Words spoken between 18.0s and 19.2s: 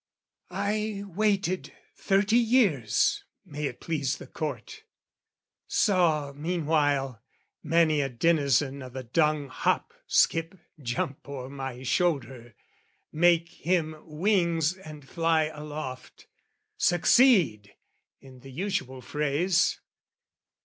in the usual